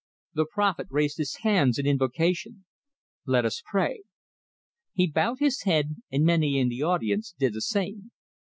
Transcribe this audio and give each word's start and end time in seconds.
The 0.33 0.47
prophet 0.51 0.87
raised 0.89 1.17
his 1.17 1.35
hands 1.43 1.77
in 1.77 1.85
invocation: 1.85 2.65
"Let 3.27 3.45
us 3.45 3.61
pray!" 3.63 4.01
He 4.93 5.05
bowed 5.05 5.37
his 5.37 5.61
head, 5.61 5.97
and 6.11 6.25
many 6.25 6.57
in 6.57 6.69
the 6.69 6.81
audience 6.81 7.35
did 7.37 7.53
the 7.53 7.61
same. 7.61 8.09